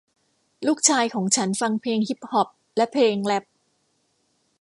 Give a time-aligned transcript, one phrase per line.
[0.67, 3.43] ลูกชายของฉันฟังเพลงฮิพฮอพและเพลงแรพ